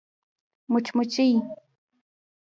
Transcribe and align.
🐝 0.71 0.85
مچمچۍ 0.95 1.29